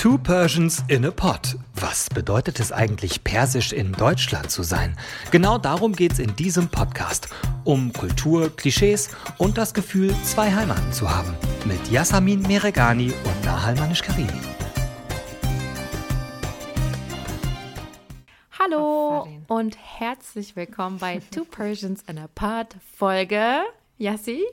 [0.00, 1.58] Two Persians in a Pot.
[1.74, 4.96] Was bedeutet es eigentlich, persisch in Deutschland zu sein?
[5.30, 7.28] Genau darum geht es in diesem Podcast.
[7.64, 11.34] Um Kultur, Klischees und das Gefühl, zwei Heimaten zu haben.
[11.66, 14.40] Mit Yasamin Meregani und Nahal Manish-Karimi.
[18.58, 23.64] Hallo und herzlich willkommen bei Two Persians in a Pot Folge
[23.98, 24.46] Yassi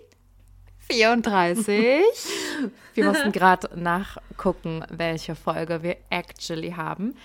[0.90, 2.04] 34.
[2.94, 7.16] wir mussten gerade nachgucken, welche Folge wir actually haben.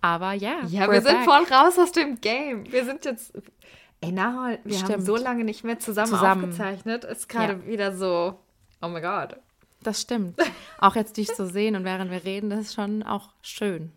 [0.00, 1.24] Aber yeah, ja, wir sind back.
[1.24, 2.70] voll raus aus dem Game.
[2.70, 3.32] Wir sind jetzt.
[4.00, 4.92] Ey, Nahol, wir Stimmt.
[4.92, 6.44] haben so lange nicht mehr zusammen, zusammen.
[6.44, 7.04] aufgezeichnet.
[7.04, 7.66] Ist gerade ja.
[7.66, 8.40] wieder so.
[8.80, 9.36] Oh mein Gott.
[9.82, 10.38] Das stimmt.
[10.78, 13.92] Auch jetzt dich zu sehen und während wir reden, das ist schon auch schön.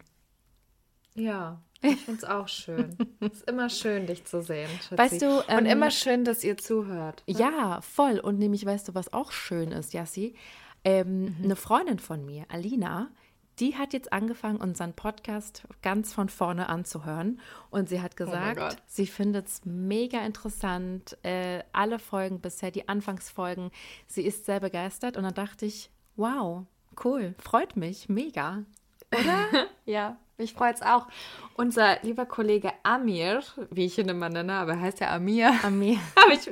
[1.16, 1.60] Ja.
[1.86, 2.98] Ich finde es auch schön.
[3.20, 4.70] es ist immer schön, dich zu sehen.
[4.82, 4.98] Schatzi.
[4.98, 7.24] Weißt du, ähm, und immer schön, dass ihr zuhört.
[7.28, 7.36] Ne?
[7.38, 8.20] Ja, voll.
[8.20, 10.36] Und nämlich, weißt du, was auch schön ist, Jassi?
[10.84, 11.36] Ähm, mhm.
[11.44, 13.10] Eine Freundin von mir, Alina,
[13.60, 17.40] die hat jetzt angefangen, unseren Podcast ganz von vorne anzuhören.
[17.70, 21.18] Und sie hat oh gesagt, oh sie findet es mega interessant.
[21.24, 23.72] Äh, alle Folgen bisher, die Anfangsfolgen.
[24.08, 25.18] Sie ist sehr begeistert.
[25.18, 26.66] Und dann dachte ich, wow,
[27.04, 28.64] cool, freut mich, mega.
[29.14, 29.68] Oder?
[29.86, 31.08] ja, mich freut es auch.
[31.56, 33.42] Unser lieber Kollege Amir,
[33.72, 35.54] wie ich ihn immer nenne, aber er heißt ja Amir.
[35.64, 35.98] Amir.
[36.16, 36.52] aber ich,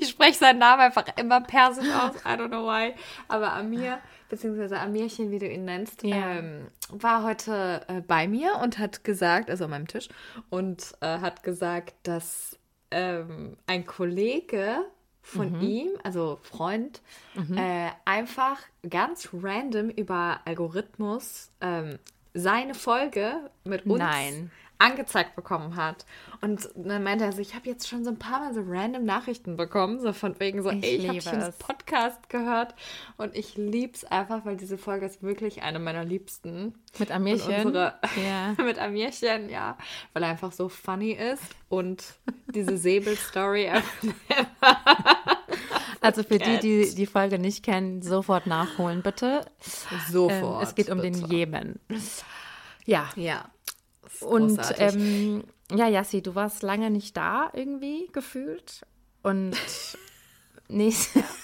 [0.00, 2.16] ich spreche seinen Namen einfach immer persisch aus.
[2.24, 2.94] I don't know why.
[3.28, 3.98] Aber Amir,
[4.28, 6.16] beziehungsweise Amirchen, wie du ihn nennst, ja.
[6.16, 10.08] ähm, war heute äh, bei mir und hat gesagt, also an meinem Tisch,
[10.50, 12.58] und äh, hat gesagt, dass
[12.90, 14.84] ähm, ein Kollege
[15.24, 15.60] von mhm.
[15.60, 17.00] ihm, also Freund,
[17.34, 17.56] mhm.
[17.56, 21.98] äh, einfach ganz random über Algorithmus ähm,
[22.34, 24.50] seine Folge mit uns Nein.
[24.78, 26.04] angezeigt bekommen hat.
[26.40, 29.04] Und dann meinte er so, ich habe jetzt schon so ein paar Mal so random
[29.04, 32.74] Nachrichten bekommen, so von wegen so, ich ey, ich habe dich ins Podcast gehört
[33.16, 36.74] und ich liebe es einfach, weil diese Folge ist wirklich eine meiner liebsten.
[36.98, 37.66] Mit Amirchen?
[37.66, 37.94] Unsere,
[38.28, 38.54] ja.
[38.64, 39.78] mit Amirchen, ja.
[40.12, 42.04] Weil er einfach so funny ist und
[42.52, 43.70] diese Säbel-Story
[46.04, 49.46] Also für die, die die Folge nicht kennen, sofort nachholen, bitte.
[50.10, 50.62] Sofort.
[50.62, 51.20] Ähm, es geht um bitte.
[51.20, 51.80] den Jemen.
[52.84, 53.08] Ja.
[53.16, 53.46] Ja.
[54.20, 58.82] Und ähm, ja, Yassi, du warst lange nicht da irgendwie gefühlt.
[59.22, 59.56] Und
[60.68, 60.92] nee,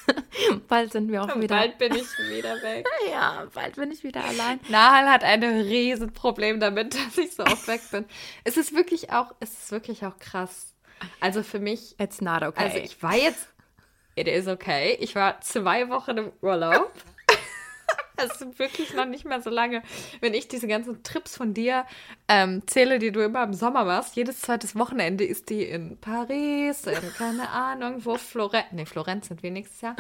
[0.68, 1.56] bald sind wir auch wieder.
[1.56, 2.86] Bald bin ich wieder weg.
[3.10, 4.60] ja, bald bin ich wieder allein.
[4.68, 8.04] Nahal hat ein Riesenproblem damit, dass ich so oft weg bin.
[8.44, 10.74] Es ist wirklich auch, es ist wirklich auch krass.
[11.18, 11.98] Also für mich.
[11.98, 12.62] It's not okay.
[12.62, 13.48] Also ich war jetzt
[14.14, 14.96] it is okay.
[15.00, 16.92] Ich war zwei Wochen im Urlaub.
[18.16, 19.82] Das ist wirklich noch nicht mehr so lange.
[20.20, 21.86] Wenn ich diese ganzen Trips von dir
[22.28, 26.86] ähm, zähle, die du immer im Sommer machst, jedes zweites Wochenende ist die in Paris,
[26.86, 28.66] in keine Ahnung, wo Florenz.
[28.72, 29.96] Nee, Florenz sind wir nächstes Jahr.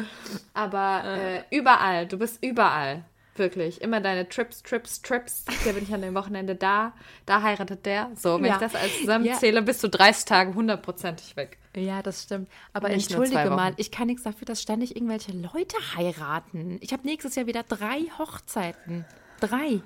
[0.52, 2.06] Aber äh, überall.
[2.06, 3.04] Du bist überall.
[3.36, 3.80] Wirklich.
[3.80, 5.44] Immer deine Trips, Trips, Trips.
[5.62, 6.92] Hier bin ich an dem Wochenende da.
[7.26, 8.10] Da heiratet der.
[8.14, 8.54] So, wenn ja.
[8.54, 9.60] ich das alles zusammenzähle, ja.
[9.60, 11.58] bist du 30 Tage hundertprozentig weg.
[11.76, 12.48] Ja, das stimmt.
[12.72, 16.78] Aber Nicht entschuldige mal, ich kann nichts dafür, dass ständig irgendwelche Leute heiraten.
[16.80, 19.04] Ich habe nächstes Jahr wieder drei Hochzeiten.
[19.38, 19.80] Drei.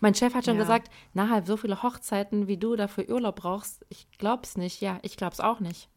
[0.00, 0.62] Mein Chef hat schon ja.
[0.62, 4.80] gesagt, na, so viele Hochzeiten, wie du dafür Urlaub brauchst, ich glaub's nicht.
[4.80, 5.88] Ja, ich glaub's auch nicht.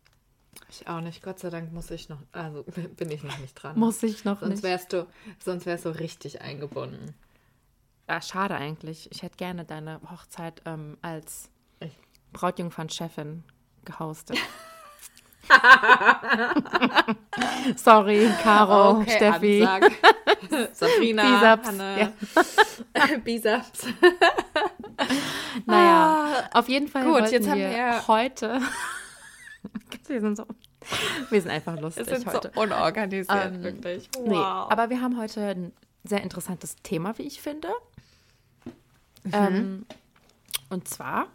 [0.69, 1.23] Ich auch nicht.
[1.23, 2.63] Gott sei Dank muss ich noch, also
[2.97, 3.77] bin ich noch nicht dran.
[3.77, 4.63] Muss ich noch sonst nicht.
[4.63, 5.07] Wärst du,
[5.43, 7.13] sonst wärst du richtig eingebunden.
[8.07, 9.11] Ja, schade eigentlich.
[9.11, 11.49] Ich hätte gerne deine Hochzeit ähm, als
[12.33, 13.43] Brautjungfern-Chefin
[13.85, 14.37] gehostet.
[17.75, 19.59] Sorry, Caro, okay, Steffi.
[20.73, 21.67] Sabrina, Bisaps.
[21.67, 21.99] Hanne.
[21.99, 22.11] Ja.
[23.17, 23.87] Bisaps.
[25.65, 28.61] naja, ah, auf jeden Fall Gut, jetzt haben wir heute
[30.07, 30.45] wir sind so
[31.29, 32.51] wir sind einfach lustig wir sind heute.
[32.53, 34.09] so unorganisiert, ähm, wirklich.
[34.17, 34.27] Wow.
[34.27, 37.69] Nee, aber wir haben heute ein sehr interessantes Thema, wie ich finde.
[39.23, 39.31] Mhm.
[39.33, 39.85] Ähm,
[40.69, 41.27] und zwar,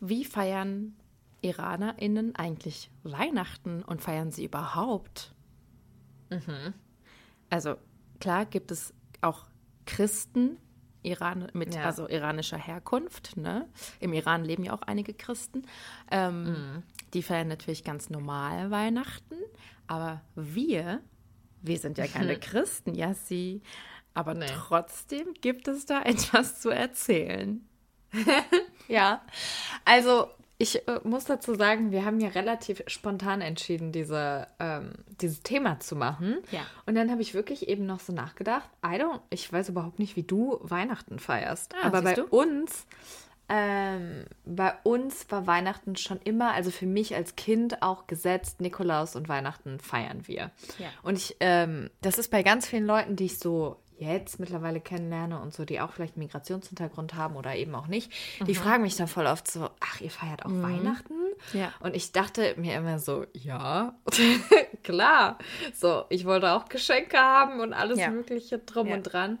[0.00, 0.94] wie feiern
[1.42, 5.32] IranerInnen eigentlich Weihnachten und feiern sie überhaupt?
[6.30, 6.74] Mhm.
[7.50, 7.76] Also
[8.20, 9.46] klar gibt es auch
[9.86, 10.58] Christen
[11.02, 11.84] Iran mit ja.
[11.84, 13.36] also iranischer Herkunft.
[13.36, 13.68] Ne?
[14.00, 15.66] Im Iran leben ja auch einige Christen.
[16.10, 16.82] Ähm, mhm.
[17.14, 19.36] Die feiern natürlich ganz normal Weihnachten.
[19.86, 21.00] Aber wir,
[21.62, 23.62] wir sind ja keine Christen, ja sie.
[24.12, 24.46] Aber nee.
[24.46, 27.66] trotzdem gibt es da etwas zu erzählen.
[28.88, 29.22] ja,
[29.84, 35.42] also ich äh, muss dazu sagen, wir haben ja relativ spontan entschieden, diese, ähm, dieses
[35.42, 36.38] Thema zu machen.
[36.52, 36.60] Ja.
[36.86, 40.14] Und dann habe ich wirklich eben noch so nachgedacht, I don't, ich weiß überhaupt nicht,
[40.14, 41.74] wie du Weihnachten feierst.
[41.74, 42.24] Ah, aber bei du?
[42.26, 42.86] uns,
[43.48, 49.16] ähm, bei uns war Weihnachten schon immer, also für mich als Kind auch gesetzt, Nikolaus
[49.16, 50.50] und Weihnachten feiern wir.
[50.78, 50.88] Ja.
[51.02, 55.40] Und ich, ähm, das ist bei ganz vielen Leuten, die ich so jetzt mittlerweile kennenlerne
[55.40, 58.10] und so, die auch vielleicht einen Migrationshintergrund haben oder eben auch nicht,
[58.44, 61.14] die fragen mich dann voll oft so, ach, ihr feiert auch Weihnachten?
[61.52, 61.72] Ja.
[61.80, 63.94] Und ich dachte mir immer so, ja,
[64.82, 65.38] klar.
[65.74, 68.10] So, ich wollte auch Geschenke haben und alles Ja.
[68.10, 68.94] Mögliche drum Ja.
[68.96, 69.38] und dran.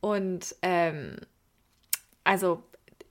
[0.00, 1.16] Und ähm,
[2.24, 2.62] also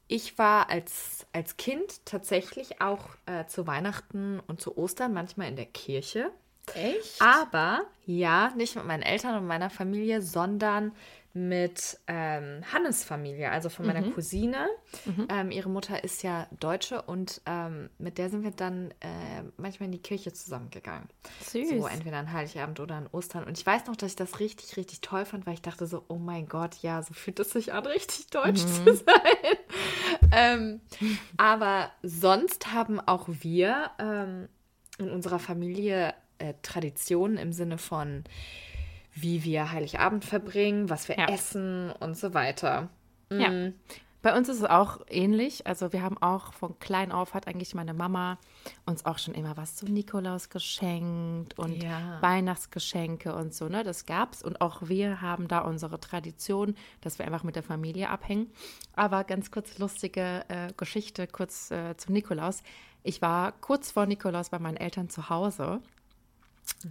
[0.10, 5.56] ich war als, als Kind tatsächlich auch äh, zu Weihnachten und zu Ostern manchmal in
[5.56, 6.32] der Kirche.
[6.74, 7.22] Echt?
[7.22, 10.94] Aber ja, nicht mit meinen Eltern und meiner Familie, sondern
[11.34, 14.68] mit ähm, Hannes Familie, also von meiner Cousine.
[15.30, 19.86] Ähm, ihre Mutter ist ja Deutsche und ähm, mit der sind wir dann äh, manchmal
[19.88, 21.08] in die Kirche zusammengegangen.
[21.46, 21.70] Süß.
[21.70, 23.44] So entweder an Heiligabend oder an Ostern.
[23.44, 26.04] Und ich weiß noch, dass ich das richtig, richtig toll fand, weil ich dachte so,
[26.08, 29.58] oh mein Gott, ja, so fühlt es sich an, richtig deutsch zu sein.
[30.32, 30.82] ähm,
[31.38, 34.50] aber sonst haben auch wir ähm,
[34.98, 38.24] in unserer Familie äh, Traditionen im Sinne von,
[39.14, 41.28] wie wir Heiligabend verbringen, was wir Ja.
[41.28, 42.90] essen und so weiter.
[43.32, 43.50] Ja.
[43.50, 43.74] Mm.
[44.22, 45.66] Bei uns ist es auch ähnlich.
[45.66, 48.38] Also wir haben auch von klein auf hat eigentlich meine Mama
[48.86, 52.22] uns auch schon immer was zum Nikolaus geschenkt und Ja.
[52.22, 53.86] Weihnachtsgeschenke und so, ne?
[53.86, 54.44] Das gab's.
[54.44, 58.52] Und auch wir haben da unsere Tradition, dass wir einfach mit der Familie abhängen.
[58.94, 62.62] Aber ganz kurz lustige äh, Geschichte, kurz äh, zum Nikolaus.
[63.04, 65.80] Ich war kurz vor Nikolaus bei meinen Eltern zu Hause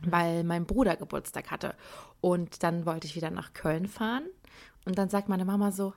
[0.08, 1.74] weil mein Bruder Geburtstag hatte.
[2.20, 4.24] Und dann wollte ich wieder nach Köln fahren.
[4.84, 5.92] Und dann sagt meine Mama so,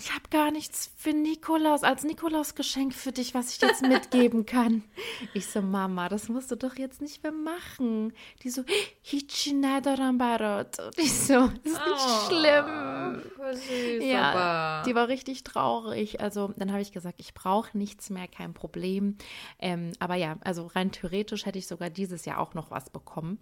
[0.00, 4.82] ich habe gar nichts für Nikolaus, als Nikolausgeschenk für dich, was ich jetzt mitgeben kann.
[5.34, 8.12] Ich so, Mama, das musst du doch jetzt nicht mehr machen.
[8.42, 8.64] Die so,
[9.02, 10.78] hici nadorambarot.
[10.78, 13.22] Und ich so, das ist nicht schlimm.
[13.52, 16.20] Süß, Ja, aber- die war richtig traurig.
[16.20, 19.16] Also dann habe ich gesagt, ich brauche nichts mehr, kein Problem.
[19.58, 23.38] Ähm, aber ja, also rein theoretisch hätte ich sogar dieses Jahr auch noch was bekommen.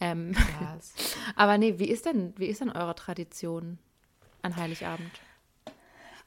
[0.00, 0.34] Ähm,
[1.36, 3.78] aber nee, wie ist denn, wie ist denn eure Tradition
[4.42, 5.10] an Heiligabend?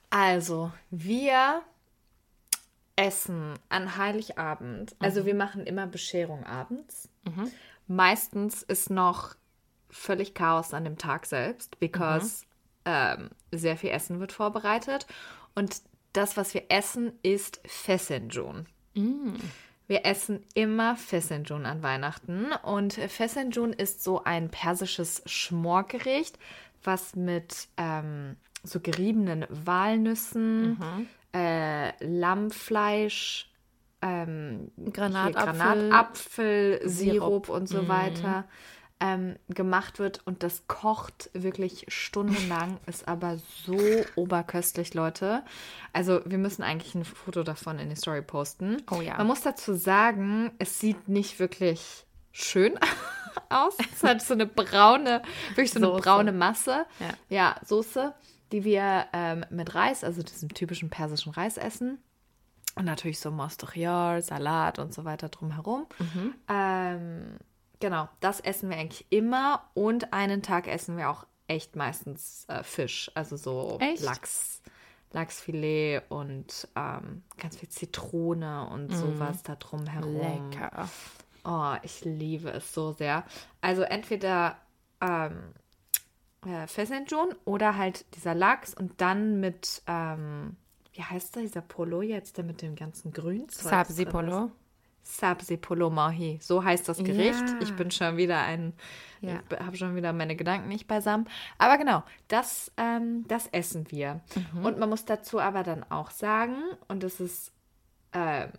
[0.09, 1.61] Also, wir
[2.95, 4.95] essen an Heiligabend.
[4.99, 7.09] Also, wir machen immer Bescherung abends.
[7.87, 9.35] Meistens ist noch
[9.89, 12.45] völlig Chaos an dem Tag selbst, because
[12.85, 15.07] ähm, sehr viel Essen wird vorbereitet.
[15.55, 15.81] Und
[16.13, 18.65] das, was wir essen, ist Fesenjun.
[19.87, 22.51] Wir essen immer Fesenjun an Weihnachten.
[22.63, 26.39] Und Fesenjun ist so ein persisches Schmorgericht,
[26.83, 28.35] was mit ähm,
[28.67, 30.77] so geriebenen Walnüssen,
[31.33, 33.49] äh, Lammfleisch,
[34.01, 38.45] ähm, Granatapfel, Granatapfel, Sirup und so weiter
[38.99, 40.21] ähm, gemacht wird.
[40.25, 43.79] Und das kocht wirklich stundenlang, ist aber so
[44.15, 45.43] oberköstlich, Leute.
[45.93, 48.77] Also wir müssen eigentlich ein Foto davon in die Story posten.
[48.91, 49.17] Oh ja.
[49.17, 52.79] Man muss dazu sagen, es sieht nicht wirklich schön
[53.49, 53.77] aus.
[53.93, 56.01] Es hat so eine braune, wirklich so eine Soße.
[56.01, 56.85] braune Masse.
[56.99, 57.13] Ja.
[57.29, 58.13] ja Soße,
[58.51, 61.99] die wir ähm, mit Reis, also diesem typischen persischen Reis essen.
[62.75, 65.87] Und natürlich so Mostochior, Salat und so weiter drumherum.
[65.97, 66.35] Mhm.
[66.47, 67.37] Ähm,
[67.79, 69.63] genau, das essen wir eigentlich immer.
[69.73, 73.09] Und einen Tag essen wir auch echt meistens äh, Fisch.
[73.15, 74.03] Also so Echt?
[74.03, 74.61] Lachs,
[75.11, 80.13] Lachsfilet und ähm, ganz viel Zitrone und sowas da drumherum.
[80.13, 80.51] Mhm.
[80.51, 80.89] Lecker.
[81.43, 83.23] Oh, ich liebe es so sehr.
[83.61, 84.57] Also entweder
[85.01, 85.53] ähm,
[86.47, 90.55] äh, Fesenjun oder halt dieser Lachs und dann mit, ähm,
[90.93, 94.09] wie heißt der, dieser Polo jetzt, der mit dem ganzen Grünzeug ist?
[94.09, 94.51] Polo.
[95.03, 97.39] Sabzi Polo Mahi, so heißt das Gericht.
[97.39, 97.59] Ja.
[97.61, 98.73] Ich bin schon wieder ein,
[99.21, 99.39] Ja.
[99.65, 101.29] habe schon wieder meine Gedanken nicht beisammen.
[101.57, 104.19] Aber genau, das, ähm, das essen wir.
[104.53, 104.65] Mhm.
[104.65, 106.55] Und man muss dazu aber dann auch sagen,
[106.89, 107.53] und das ist
[108.11, 108.51] ähm,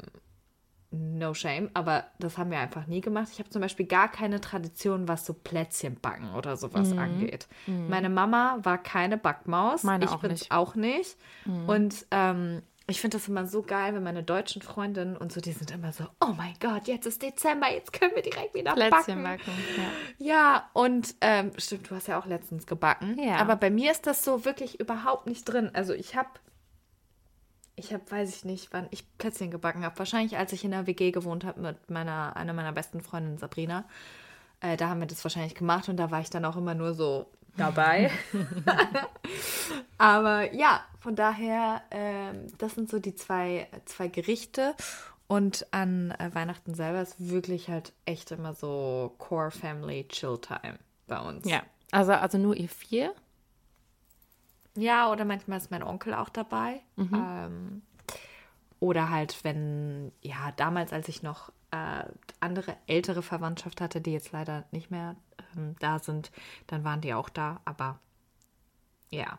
[0.91, 3.29] no shame, aber das haben wir einfach nie gemacht.
[3.33, 7.47] Ich habe zum Beispiel gar keine Tradition, was so Plätzchen backen oder sowas angeht.
[7.67, 9.83] Meine Mama war keine Backmaus.
[9.83, 10.53] Meine ich auch bin's nicht.
[10.53, 11.17] auch nicht.
[11.67, 15.53] Und ähm, ich finde das immer so geil, wenn meine deutschen Freundinnen und so, die
[15.53, 19.23] sind immer so, oh mein Gott, jetzt ist Dezember, jetzt können wir direkt wieder Plätzchen
[19.23, 19.45] backen.
[19.45, 19.53] backen.
[20.19, 20.27] Ja.
[20.27, 23.19] Ja, und ähm, stimmt, du hast ja auch letztens gebacken.
[23.23, 23.37] Ja.
[23.37, 25.71] Aber bei mir ist das so wirklich überhaupt nicht drin.
[25.75, 26.31] Also ich habe,
[27.79, 29.99] ich habe, weiß ich nicht, wann ich Plätzchen gebacken habe.
[29.99, 33.85] Wahrscheinlich, als ich in der WG gewohnt habe mit meiner, einer meiner besten Freundinnen, Sabrina.
[34.61, 36.95] Äh, da haben wir das wahrscheinlich gemacht und da war ich dann auch immer nur
[36.95, 38.11] so dabei.
[39.99, 44.75] Aber ja, von daher, ähm, das sind so die zwei, zwei Gerichte.
[45.27, 50.79] Und an äh, Weihnachten selber ist wirklich halt echt immer so Core Family Chill Time
[51.07, 51.49] bei uns.
[51.49, 51.63] ja.
[51.91, 53.15] Also, also nur ihr vier?
[54.79, 56.81] Ja, oder manchmal ist mein Onkel auch dabei.
[57.13, 57.83] Ähm,
[58.81, 62.05] oder halt, wenn, ja, damals, als ich noch äh,
[62.41, 65.17] andere ältere Verwandtschaft hatte, die jetzt leider nicht mehr
[65.57, 66.31] ähm, da sind,
[66.67, 67.61] dann waren die auch da.
[67.65, 67.99] Aber
[69.11, 69.39] ja.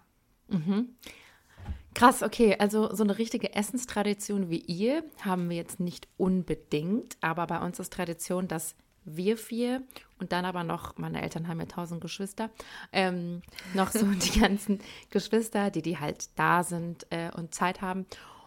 [1.94, 2.56] Krass, okay.
[2.60, 7.80] Also so eine richtige Essenstradition wie ihr haben wir jetzt nicht unbedingt, aber bei uns
[7.80, 8.76] ist Tradition, dass
[9.06, 9.84] wir vier
[10.20, 12.50] und dann aber noch, meine Eltern haben ja tausend Geschwister,
[12.92, 13.42] ähm,
[13.74, 14.80] noch so die ganzen
[15.10, 18.06] Geschwister, die die halt da sind äh, und Zeit haben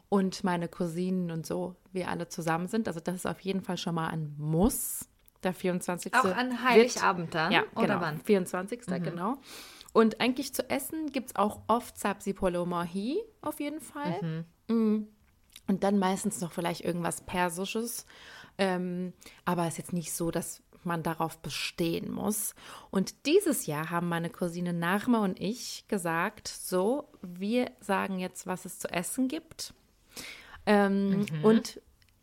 [0.09, 2.87] und meine Cousinen und so, wir alle zusammen sind.
[2.87, 5.09] Also das ist auf jeden Fall schon mal ein Muss.
[5.43, 6.15] Der 24.
[6.15, 7.51] Auch an Heiligabend dann?
[7.51, 8.01] Ja, Oder genau.
[8.01, 8.21] wann?
[8.21, 8.83] 24.
[9.03, 9.39] genau.
[9.93, 14.45] Und eigentlich zu essen gibt es auch oft Sabzi Polo Mahi, auf jeden Fall.
[14.69, 15.09] Mm.
[15.67, 18.07] Und dann meistens noch vielleicht irgendwas Persisches.
[18.59, 19.13] Ähm,
[19.45, 22.55] aber es ist jetzt nicht so, dass man darauf bestehen muss.
[22.91, 28.65] Und dieses Jahr haben meine Cousine Narma und ich gesagt, so, wir sagen jetzt, was
[28.65, 29.75] es zu essen gibt.
[30.67, 31.81] Ähm, Und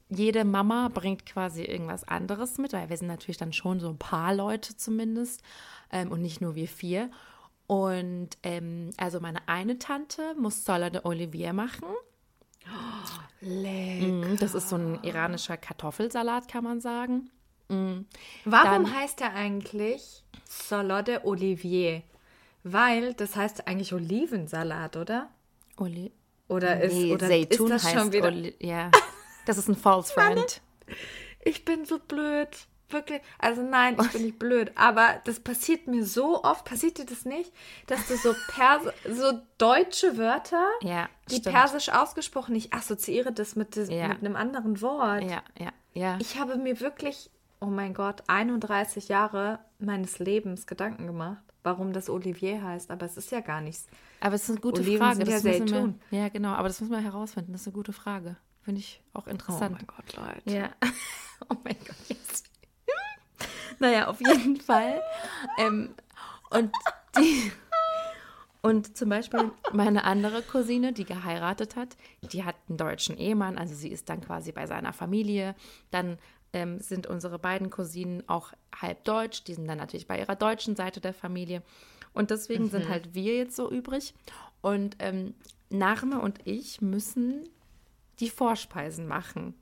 [0.09, 3.99] jede Mama bringt quasi irgendwas anderes mit, weil wir sind natürlich dann schon so ein
[3.99, 5.43] paar Leute zumindest
[5.91, 7.11] ähm, und nicht nur wir vier.
[7.67, 11.85] Und ähm, also meine eine Tante muss Sola de Olivier machen.
[13.41, 14.05] Lecker.
[14.07, 17.29] Mhm, Das ist so ein iranischer Kartoffelsalat, kann man sagen.
[17.69, 18.05] Warum
[18.45, 22.01] Dann- heißt er eigentlich Salade Olivier?
[22.63, 25.29] Weil das heißt eigentlich Olivensalat, oder?
[25.77, 26.11] Oli
[26.49, 28.27] Oder ist, nee, oder Seitun ist das schon wieder?
[28.27, 28.91] Oli ja,
[29.45, 30.61] das ist ein false friend.
[31.41, 32.49] Ich bin so blöd.
[32.89, 33.21] Wirklich.
[33.37, 34.71] Also nein, ich bin nicht blöd.
[34.75, 36.65] Aber das passiert mir so oft.
[36.65, 37.51] Passiert dir das nicht?
[37.87, 41.55] Dass du so, Pers so deutsche Wörter, Ja, die stimmt.
[41.55, 44.07] persisch ausgesprochen, ich assoziiere das mit, des, Ja.
[44.07, 45.23] mit einem anderen Wort.
[45.23, 46.17] Ja, ja, ja.
[46.19, 47.29] Ich habe mir wirklich,
[47.59, 52.89] oh mein Gott, 31 Jahre meines Lebens Gedanken gemacht, warum das Olivier heißt.
[52.91, 53.85] Aber es ist ja gar nichts.
[54.21, 55.15] aber es ist eine gute Oliven Frage.
[55.17, 55.99] sind ja das müssen Seitun.
[56.09, 57.51] wir, ja, genau, aber das müssen wir herausfinden.
[57.51, 58.35] Das ist eine gute Frage.
[58.61, 59.77] Finde ich auch interessant.
[59.81, 60.49] Oh Gott, Leute.
[60.57, 60.69] Ja.
[61.49, 62.08] Oh mein Gott.
[63.79, 65.01] Naja, auf jeden Fall.
[65.57, 65.95] Ähm,
[66.49, 66.71] und
[67.17, 67.51] die.
[68.61, 73.73] Und zum Beispiel meine andere Cousine, die geheiratet hat, die hat einen deutschen Ehemann, also
[73.73, 75.55] sie ist dann quasi bei seiner Familie.
[75.91, 76.17] Dann
[76.51, 80.75] ähm, sind unsere beiden Cousinen auch halb deutsch, die sind dann natürlich bei ihrer deutschen
[80.75, 81.61] Seite der Familie.
[82.13, 84.13] Und deswegen sind halt wir jetzt so übrig.
[84.61, 85.35] Und ähm,
[85.69, 87.47] Narme und ich müssen
[88.19, 89.53] die Vorspeisen machen.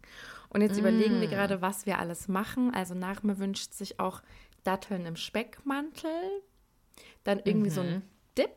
[0.50, 2.74] Und jetzt überlegen wir gerade, was wir alles machen.
[2.74, 4.22] Also Nachme wünscht sich auch
[4.64, 6.12] Datteln im Speckmantel,
[7.24, 8.02] dann irgendwie so ein
[8.38, 8.50] Dip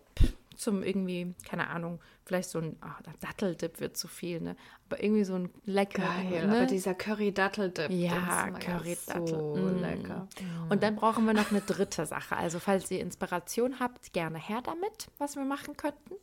[0.57, 4.57] zum irgendwie, keine Ahnung, vielleicht so ein ach, Datteldip wird zu viel, ne?
[4.87, 6.57] Aber irgendwie so ein lecker, Geil, ne?
[6.57, 9.27] aber dieser Curry-Dattel-Dip, Ja, Curry-Dattel.
[9.27, 9.81] so Mm.
[9.81, 10.29] lecker.
[10.69, 12.37] Und dann brauchen wir noch eine dritte Sache.
[12.37, 16.15] Also falls ihr Inspiration habt, gerne her damit, was wir machen könnten.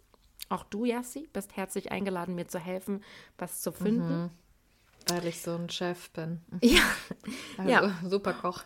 [0.49, 3.03] Auch du, Yassi, bist herzlich eingeladen, mir zu helfen,
[3.37, 4.29] was zu finden.
[5.09, 6.41] Weil ich so ein Chef bin.
[6.61, 6.81] Ja,
[7.57, 7.99] Also, Ja.
[8.03, 8.63] super Koch.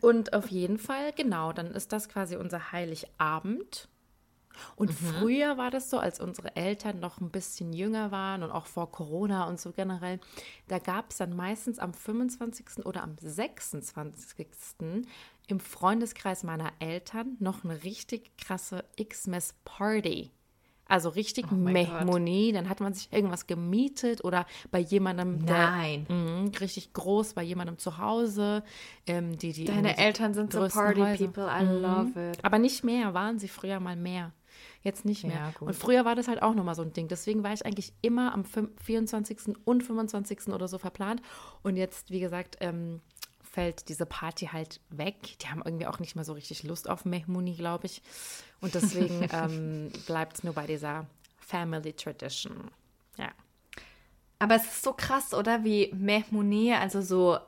[0.00, 3.88] Und auf jeden Fall, genau, dann ist das quasi unser Heiligabend.
[4.74, 8.66] Und früher war das so, als unsere Eltern noch ein bisschen jünger waren und auch
[8.66, 10.18] vor Corona und so generell,
[10.68, 12.86] da gab es dann meistens am 25.
[12.86, 15.06] oder am 26.
[15.46, 20.30] im Freundeskreis meiner Eltern noch eine richtig krasse Xmas-Party.
[20.88, 26.06] Also richtig mein Mehmoni, dann hat man sich irgendwas gemietet oder bei jemandem, der Nein.
[26.08, 28.62] Mhm, richtig groß bei jemandem zu Hause.
[29.06, 31.26] Ähm, die, die Deine Eltern sind so Party Häuser.
[31.26, 31.48] people.
[31.48, 32.44] I love it.
[32.44, 34.32] Aber nicht mehr, waren sie früher mal mehr.
[34.82, 35.36] Jetzt nicht mehr.
[35.36, 37.08] Ja, und früher war das halt auch nochmal so ein Ding.
[37.08, 39.56] Deswegen war ich eigentlich immer am fün- 24.
[39.64, 40.48] und 25.
[40.48, 41.20] oder so verplant.
[41.64, 43.00] Und jetzt, wie gesagt, ähm,
[43.56, 45.38] fällt diese Party halt weg.
[45.40, 48.02] Die haben irgendwie auch nicht mehr so richtig Lust auf Mehmuni, glaube ich.
[48.60, 51.06] Und deswegen ähm, bleibt es nur bei dieser
[51.38, 52.70] Family Tradition.
[53.16, 53.30] Ja.
[54.38, 55.64] Aber es ist so krass, oder?
[55.64, 57.38] Wie Mehmoni, also so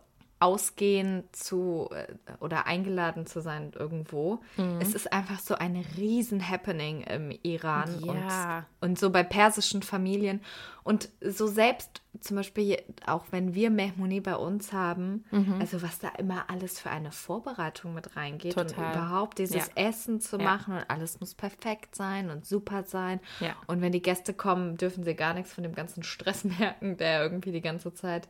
[0.40, 2.06] ausgehen zu äh,
[2.40, 4.40] oder eingeladen zu sein irgendwo.
[4.80, 8.66] Es ist einfach so ein riesen Happening im Iran Ja.
[8.80, 10.40] und, und so bei persischen Familien.
[10.84, 15.24] Und so selbst zum Beispiel, auch wenn wir Mehmoni bei uns haben,
[15.60, 18.84] also was da immer alles für eine Vorbereitung mit reingeht Total.
[18.86, 19.72] und überhaupt dieses Ja.
[19.88, 20.44] Essen zu Ja.
[20.44, 23.20] machen und alles muss perfekt sein und super sein.
[23.40, 23.54] Ja.
[23.66, 27.22] Und wenn die Gäste kommen, dürfen sie gar nichts von dem ganzen Stress merken, der
[27.22, 28.28] irgendwie die ganze Zeit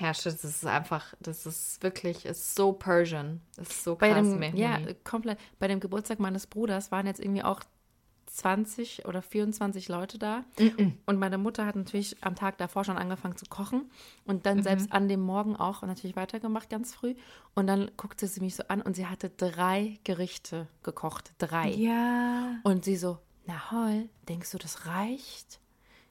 [0.00, 0.26] herrscht.
[0.26, 3.40] Das ist einfach, das ist wirklich, ist so Persian.
[3.56, 5.38] Das ist so Bei krass, dem, ja, komplett.
[5.58, 7.60] Bei dem Geburtstag meines Bruders waren jetzt irgendwie auch
[8.26, 10.44] 20 oder 24 Leute da.
[11.06, 13.90] Und meine Mutter hat natürlich am Tag davor schon angefangen zu kochen
[14.24, 17.14] und dann selbst an dem Morgen auch natürlich weitergemacht, ganz früh.
[17.54, 21.32] Und dann guckte sie mich so an und sie hatte drei Gerichte gekocht.
[21.38, 21.70] Drei.
[21.70, 22.60] Ja.
[22.62, 25.59] Und sie so, na Hol, denkst du, das reicht?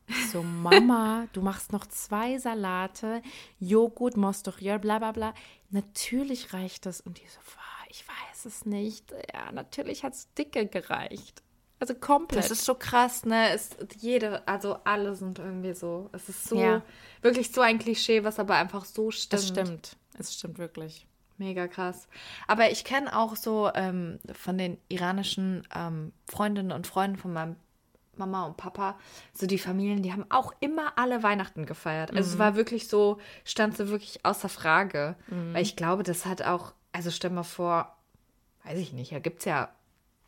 [0.10, 3.22] Ich so, Mama, du machst noch zwei Salate,
[3.60, 5.34] Joghurt, Mostochier, bla bla bla.
[5.70, 7.00] Natürlich reicht das.
[7.02, 9.12] Und die so, "Wa, ich weiß es nicht.
[9.34, 11.44] Ja, natürlich hat es dicke gereicht.
[11.80, 12.44] Also komplett.
[12.44, 13.52] Das ist so krass, ne?
[13.52, 16.10] Es, jede, also alle sind irgendwie so.
[16.12, 16.82] Es ist so, Ja.
[17.22, 19.34] wirklich so ein Klischee, was aber einfach so stimmt.
[19.34, 19.98] das stimmt.
[20.18, 21.06] Es stimmt wirklich.
[21.38, 22.10] Mega krass.
[22.48, 27.56] Aber ich kenne auch so ähm, von den iranischen ähm, Freundinnen und Freunden von meinem
[28.20, 28.98] Mama und Papa,
[29.34, 32.12] so die Familien, die haben auch immer alle Weihnachten gefeiert.
[32.16, 35.16] Also es war wirklich so, stand so wirklich außer Frage.
[35.54, 37.96] Weil ich glaube, das hat auch, also stell mal vor,
[38.66, 39.70] weiß ich nicht, da gibt es ja,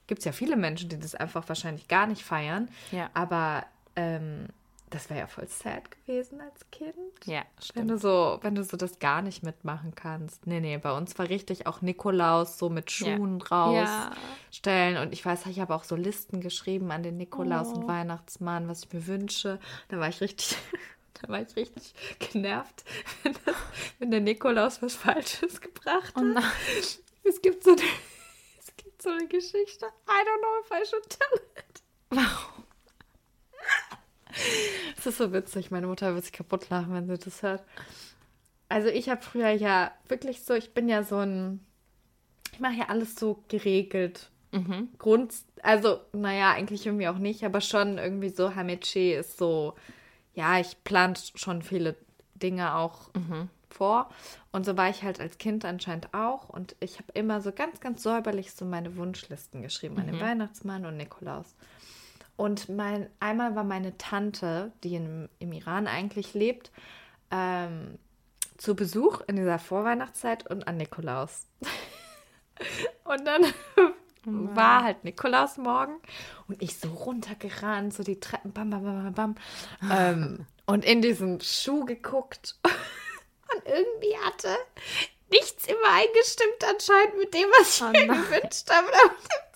[0.07, 2.69] gibt's ja viele Menschen, die das einfach wahrscheinlich gar nicht feiern.
[2.91, 3.09] Ja.
[3.13, 4.47] Aber ähm,
[4.91, 6.95] das wäre ja voll sad gewesen als Kind.
[7.25, 7.41] Ja,
[7.73, 10.45] Wenn du so, wenn du so das gar nicht mitmachen kannst.
[10.45, 14.09] Nee, nee, bei uns war richtig auch Nikolaus so mit Schuhen Ja.
[14.11, 14.97] rausstellen.
[14.97, 17.77] Und ich weiß, ich habe auch so Listen geschrieben an den Nikolaus Oh.
[17.77, 19.59] und Weihnachtsmann, was ich mir wünsche.
[19.87, 20.55] Da war ich richtig,
[21.21, 22.83] da war ich richtig genervt,
[23.23, 23.55] wenn, das,
[23.99, 26.23] wenn der Nikolaus was Falsches gebracht hat.
[26.23, 26.39] Oh.
[27.23, 27.81] Es gibt so eine,
[28.59, 29.85] es gibt so eine Geschichte.
[30.07, 31.81] I don't know if I should tell it.
[32.09, 32.50] Warum?
[34.97, 35.71] Es ist so witzig.
[35.71, 37.63] Meine Mutter wird sich kaputt lachen, wenn sie das hört.
[38.69, 41.65] Also ich habe früher ja wirklich so, ich bin ja so ein,
[42.53, 44.29] ich mache ja alles so geregelt.
[44.97, 45.33] Grund,
[45.63, 49.75] also naja, eigentlich irgendwie auch nicht, aber schon irgendwie so, Hameche ist so,
[50.33, 51.95] ja, ich plane schon viele
[52.35, 53.09] Dinge auch
[53.69, 54.09] vor.
[54.51, 56.49] Und so war ich halt als Kind anscheinend auch.
[56.49, 60.85] Und ich habe immer so ganz, ganz säuberlich so meine Wunschlisten geschrieben an den Weihnachtsmann
[60.85, 61.55] und Nikolaus.
[62.41, 66.71] Und mein, einmal war meine Tante, die in, im Iran eigentlich lebt,
[67.29, 67.99] ähm,
[68.57, 71.45] zu Besuch in dieser Vorweihnachtszeit und an Nikolaus.
[73.03, 73.45] und dann
[74.25, 76.01] war halt Nikolaus morgen
[76.47, 79.35] und ich so runtergerannt, so die Treppen, bam, bam, bam, bam, bam.
[79.91, 82.57] ähm, und in diesen Schuh geguckt.
[83.53, 84.57] und irgendwie hatte
[85.29, 88.87] nichts immer eingestimmt anscheinend mit dem, was ich Oh mir gewünscht habe,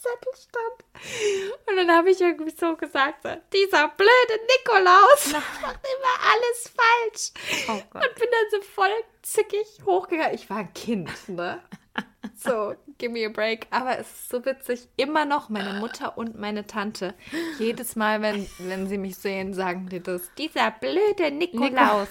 [0.05, 1.67] Zettel stand.
[1.67, 5.31] Und dann habe ich irgendwie so gesagt, so, dieser blöde Nikolaus
[5.61, 7.31] macht immer alles falsch.
[7.67, 7.97] Oh.
[7.97, 8.89] Und bin dann so voll
[9.21, 10.35] zickig hochgegangen.
[10.35, 11.61] Ich war ein Kind, ne?
[12.37, 13.67] So, give me a break.
[13.69, 14.89] Aber es ist so witzig.
[14.97, 17.13] Immer noch meine Mutter und meine Tante.
[17.59, 20.29] Jedes Mal, wenn, wenn sie mich sehen, sagen die das.
[20.37, 22.09] Dieser blöde Nikolaus.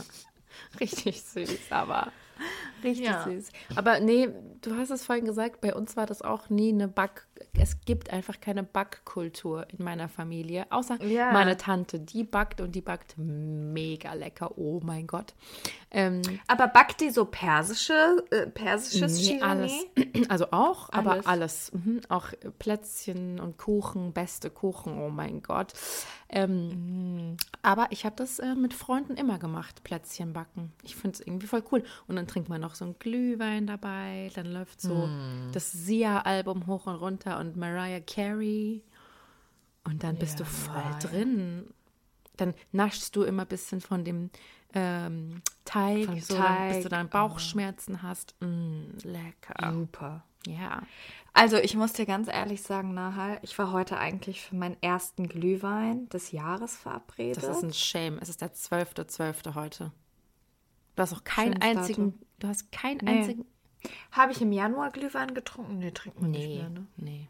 [0.80, 2.12] Richtig süß, aber
[2.84, 3.24] richtig Ja.
[3.24, 3.48] süß.
[3.76, 4.28] Aber nee,
[4.62, 7.26] du hast es vorhin gesagt, bei uns war das auch nie eine Back.
[7.58, 11.32] Es gibt einfach keine Backkultur in meiner Familie, außer Ja.
[11.32, 14.56] meine Tante, die backt und die backt mega lecker.
[14.58, 15.34] Oh mein Gott.
[15.90, 19.72] Ähm, Aber backt die so persische, äh, persisches nee, alles.
[20.28, 21.26] Also auch, aber Alles.
[21.26, 21.72] alles.
[21.72, 22.00] Mhm.
[22.08, 25.72] Auch Plätzchen und Kuchen, beste Kuchen, oh mein Gott.
[26.28, 30.72] Ähm, Aber ich habe das äh, mit Freunden immer gemacht, Plätzchen backen.
[30.82, 31.82] Ich finde es irgendwie voll cool.
[32.06, 35.08] Und dann trinkt man noch so einen Glühwein dabei, dann läuft so
[35.52, 38.82] das Sia-Album hoch und runter und Mariah Carey.
[39.84, 40.98] Und dann bist Ja, du voll Mariah.
[40.98, 41.66] drin.
[42.36, 44.30] Dann naschst du immer ein bisschen von dem
[44.74, 48.34] ähm, Teig, Vom so, dann, bis Teig, du dann Bauchschmerzen hast.
[48.40, 49.72] Mm, lecker.
[49.72, 50.24] Super.
[50.46, 50.82] Ja.
[51.32, 55.28] Also, ich muss dir ganz ehrlich sagen, Nahal, ich war heute eigentlich für meinen ersten
[55.28, 57.42] Glühwein des Jahres verabredet.
[57.42, 58.18] Das ist ein Shame.
[58.20, 59.54] Es ist der 12.12.
[59.54, 59.92] heute.
[60.98, 62.26] Du hast auch keinen Schönes einzigen, Datum.
[62.40, 63.10] du hast keinen Nee.
[63.20, 63.44] einzigen.
[64.10, 65.78] Habe ich im Januar Glühwein getrunken?
[65.78, 66.86] Nee, trinkt man nicht Nee, mehr, ne?
[66.96, 67.28] nee.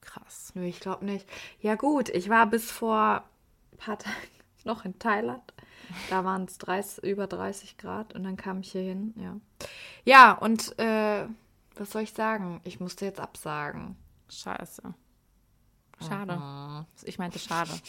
[0.00, 0.52] Krass.
[0.54, 1.28] Nö, ich glaube nicht.
[1.60, 3.24] Ja gut, ich war bis vor
[3.72, 4.14] ein paar Tagen
[4.62, 5.42] noch in Thailand.
[6.08, 9.40] Da waren es über 30 Grad und dann kam ich hier hin, ja.
[10.04, 11.26] Ja, und äh,
[11.74, 12.60] was soll ich sagen?
[12.62, 13.96] Ich musste jetzt absagen.
[14.28, 14.94] Scheiße.
[16.06, 16.86] Schade.
[17.02, 17.72] Ich meinte schade.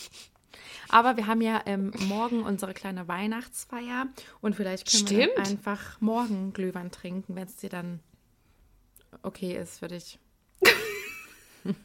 [0.89, 4.07] Aber wir haben ja ähm, morgen unsere kleine Weihnachtsfeier
[4.41, 5.47] und vielleicht können wir Stimmt.
[5.49, 7.99] einfach morgen Glühwein trinken, wenn es dir dann
[9.23, 10.19] okay ist für dich.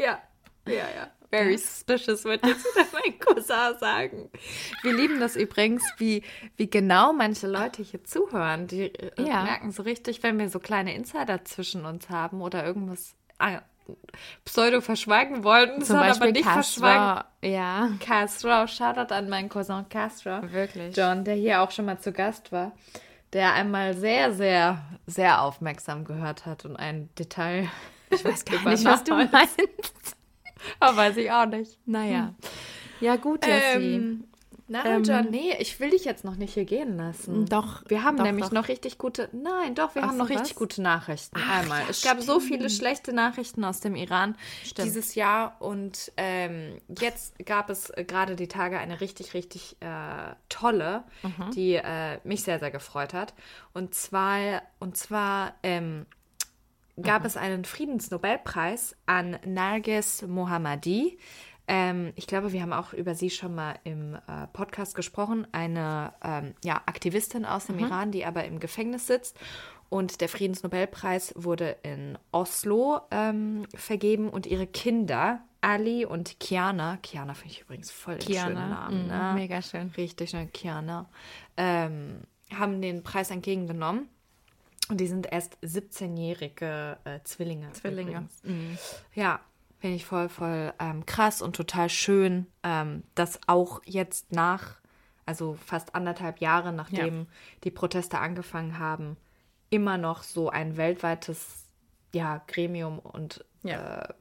[0.00, 0.22] Ja,
[0.66, 1.10] ja, ja.
[1.30, 4.30] Very suspicious, wird jetzt wieder mein Cousin sagen.
[4.82, 6.22] Wir lieben das übrigens, wie,
[6.56, 8.66] wie genau manche Leute hier zuhören.
[8.68, 9.42] Die äh, Ja.
[9.42, 13.60] merken so richtig, wenn wir so kleine Insider zwischen uns haben oder irgendwas ah,
[14.44, 16.80] pseudo verschweigen wollten, Zum sondern Beispiel aber nicht Castro.
[16.86, 17.24] verschweigen.
[17.42, 20.40] Ja, Castro, Shoutout an meinen Cousin Castro.
[20.52, 20.96] wirklich.
[20.96, 22.72] John, der hier auch schon mal zu Gast war,
[23.32, 27.68] der einmal sehr, sehr, sehr aufmerksam gehört hat und ein Detail.
[28.10, 29.56] Ich weiß gar nicht, was du meinst.
[30.80, 31.78] Aber weiß ich auch nicht.
[31.86, 32.34] Naja.
[33.00, 33.94] Ja, gut, Jessie.
[33.94, 34.24] Ähm,
[34.70, 37.46] Na, Ähm, John, nee, ich will dich jetzt noch nicht hier gehen lassen.
[37.46, 38.52] Doch, Wir haben doch, nämlich doch.
[38.52, 39.30] noch richtig gute.
[39.32, 40.58] Nein, doch, wir Ach haben noch so, richtig was?
[40.58, 41.36] gute Nachrichten.
[41.40, 41.80] Ach, Einmal.
[41.82, 42.72] ja, es gab so viele stimmt.
[42.78, 44.86] schlechte Nachrichten aus dem Iran Stimmt.
[44.86, 50.34] dieses Jahr und ähm, jetzt gab es äh, gerade die Tage eine richtig, richtig äh,
[50.50, 51.50] tolle, Mhm.
[51.52, 53.32] die äh, mich sehr, sehr gefreut hat.
[53.72, 56.04] Und zwar, und zwar ähm,
[57.00, 61.18] gab es einen Friedensnobelpreis an Narges Mohammadi.
[61.68, 65.46] Ähm, ich glaube, wir haben auch über sie schon mal im äh, Podcast gesprochen.
[65.52, 69.38] Eine ähm, ja, Aktivistin aus dem Iran, die aber im Gefängnis sitzt.
[69.90, 77.34] Und der Friedensnobelpreis wurde in Oslo ähm, vergeben und ihre Kinder, Ali und Kiana, Kiana
[77.34, 79.32] finde ich übrigens voll den schönen Kiana, Namen, mm, ne?
[79.34, 79.92] mega schön.
[79.96, 81.08] Richtig schön, Kiana,
[81.56, 82.20] ähm,
[82.54, 84.08] haben den Preis entgegengenommen.
[84.88, 87.72] Und die sind erst 17-jährige äh, Zwillinge.
[87.72, 88.28] Zwillinge.
[88.42, 89.02] übrigens.
[89.14, 89.40] Ja,
[89.78, 94.76] finde ich voll, voll ähm, krass und total schön, ähm, dass auch jetzt nach,
[95.26, 97.26] also fast anderthalb Jahre nachdem
[97.64, 99.16] die Proteste angefangen haben,
[99.70, 101.64] immer noch so ein weltweites
[102.12, 104.00] ja, Gremium und Ja.
[104.02, 104.14] äh,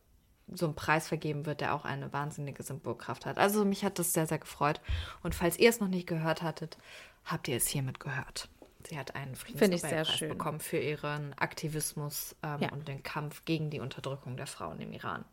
[0.54, 3.38] so ein Preis vergeben wird, der auch eine wahnsinnige Symbolkraft hat.
[3.38, 4.80] Also mich hat das sehr, sehr gefreut.
[5.22, 6.78] Und falls ihr es noch nicht gehört hattet,
[7.26, 8.48] habt ihr es hiermit gehört.
[8.88, 12.72] Sie hat einen Friedensnobelpreis bekommen für ihren Aktivismus ähm, Ja.
[12.72, 15.26] und den Kampf gegen die Unterdrückung der Frauen im Iran.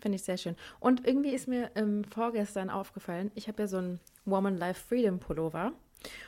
[0.00, 0.56] Finde ich sehr schön.
[0.80, 5.18] Und irgendwie ist mir ähm, vorgestern aufgefallen, ich habe ja so einen Woman Life Freedom
[5.18, 5.72] Pullover.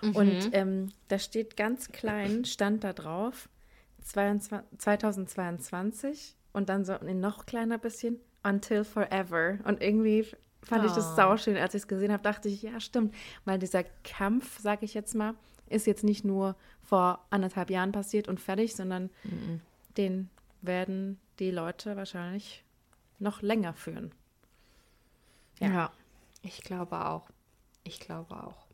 [0.02, 3.48] Und ähm, da steht ganz klein, stand da drauf,
[4.02, 9.58] 22, 2022 und dann so in noch kleiner bisschen, Until Forever.
[9.64, 10.26] Und irgendwie
[10.62, 11.16] fand ich das Oh.
[11.16, 11.56] sauschön.
[11.56, 13.14] Als ich es gesehen habe, dachte ich, ja, stimmt.
[13.44, 15.34] Weil dieser Kampf, sage ich jetzt mal,
[15.68, 19.10] ist jetzt nicht nur vor anderthalb Jahren passiert und fertig, sondern
[19.96, 20.30] den
[20.62, 22.64] werden die Leute wahrscheinlich
[23.18, 24.12] noch länger führen.
[25.60, 25.90] Ja.
[26.42, 27.28] ich glaube auch.
[27.84, 28.66] Ich glaube auch.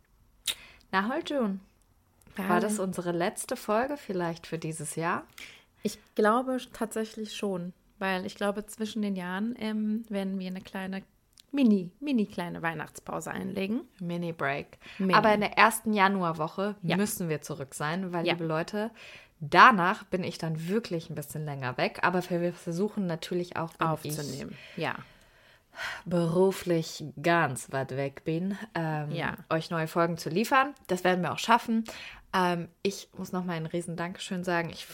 [0.93, 1.61] Na, Hol June.
[2.37, 5.25] War das unsere letzte Folge vielleicht für dieses Jahr?
[5.83, 11.03] Ich glaube tatsächlich schon, weil ich glaube, zwischen den Jahren ähm, werden wir eine kleine,
[11.53, 13.83] mini, mini kleine Weihnachtspause einlegen.
[14.01, 14.79] Mini-Break.
[14.99, 15.15] Mini.
[15.15, 16.97] Aber in der ersten Januarwoche Ja.
[16.97, 18.33] müssen wir zurück sein, weil, Ja.
[18.33, 18.91] liebe Leute,
[19.51, 22.01] danach bin ich dann wirklich ein bisschen länger weg.
[22.03, 24.57] Aber wir versuchen natürlich auch, aufzunehmen.
[24.77, 24.95] Ja.
[24.99, 25.05] ich
[26.05, 29.37] beruflich ganz weit weg bin, ähm, Ja.
[29.51, 30.73] euch neue Folgen zu liefern.
[30.87, 31.85] Das werden wir auch schaffen.
[32.33, 34.71] Ähm, ich muss noch mal ein riesen Dankeschön sagen.
[34.71, 34.87] Ich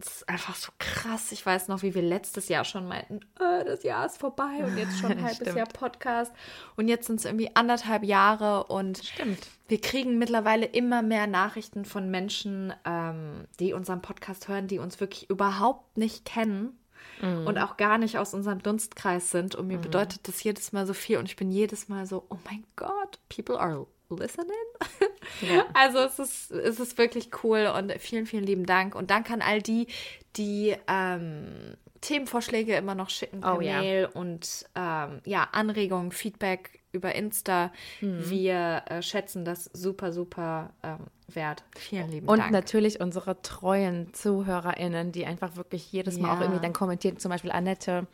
[0.00, 1.32] es ist einfach so krass.
[1.32, 4.76] Ich weiß noch, wie wir letztes Jahr schon meinten, äh, das Jahr ist vorbei und
[4.76, 5.56] jetzt schon ein halbes Stimmt.
[5.56, 6.32] Jahr Podcast.
[6.76, 9.46] Und jetzt sind es irgendwie anderthalb Jahre und Stimmt.
[9.66, 15.00] wir kriegen mittlerweile immer mehr Nachrichten von Menschen, ähm, die unseren Podcast hören, die uns
[15.00, 16.78] wirklich überhaupt nicht kennen
[17.20, 19.56] und auch gar nicht aus unserem Dunstkreis sind.
[19.56, 21.18] Und mir bedeutet das jedes Mal so viel.
[21.18, 24.50] Und ich bin jedes Mal so, oh mein Gott, people are listening.
[25.42, 25.66] Ja.
[25.74, 28.94] Also es ist, es ist wirklich cool und vielen, vielen lieben Dank.
[28.94, 29.86] Und Dank an all die,
[30.36, 33.80] die ähm, Themenvorschläge immer noch schicken per Oh ja.
[33.80, 37.72] Mail und ähm, ja, Anregungen, Feedback über Insta.
[38.00, 38.30] Mhm.
[38.30, 41.62] Wir äh, schätzen das super, super ähm, wert.
[41.76, 42.52] Vielen lieben Und Dank.
[42.52, 46.42] natürlich unsere treuen ZuhörerInnen, die einfach wirklich jedes Mal auch Ja.
[46.42, 48.06] irgendwie dann kommentieren, zum Beispiel Annette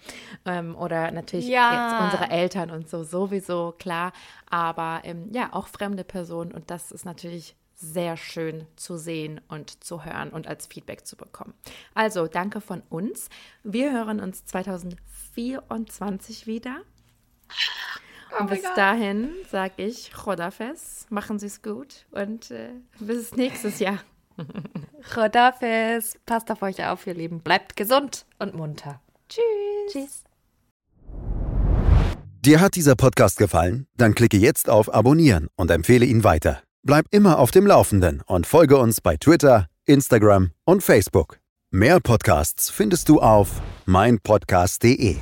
[0.44, 2.04] ähm, oder natürlich Ja.
[2.04, 4.12] unsere Eltern und so, sowieso, klar.
[4.50, 9.82] Aber ähm, ja, auch fremde Personen und das ist natürlich sehr schön zu sehen und
[9.84, 11.54] zu hören und als Feedback zu bekommen.
[11.92, 13.28] Also, danke von uns.
[13.62, 16.80] Wir hören uns 2024 wieder.
[18.38, 23.98] Und bis dahin sage ich Chodafes, machen Sie es gut und äh, bis nächstes Jahr.
[25.14, 27.40] Chodafis, passt auf euch auf, ihr Lieben.
[27.40, 29.00] Bleibt gesund und munter.
[29.28, 29.92] Tschüss.
[29.92, 30.24] Tschüss.
[32.44, 33.86] Dir hat dieser Podcast gefallen?
[33.96, 36.62] Dann klicke jetzt auf Abonnieren und empfehle ihn weiter.
[36.82, 41.38] Bleib immer auf dem Laufenden und folge uns bei Twitter, Instagram und Facebook.
[41.70, 45.16] Mehr Podcasts findest du auf meinpodcast.de.